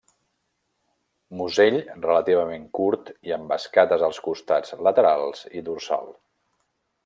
Musell 1.41 1.77
relativament 2.07 2.65
curt 2.79 3.13
i 3.29 3.35
amb 3.37 3.55
escates 3.59 4.07
als 4.09 4.23
costats 4.31 4.77
laterals 4.89 5.47
i 5.61 5.67
dorsal. 5.71 6.15